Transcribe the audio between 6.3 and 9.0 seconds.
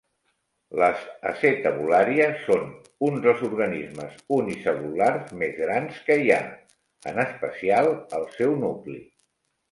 ha, en especial el seu nucli.